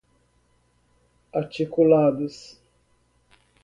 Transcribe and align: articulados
articulados 1.35 2.57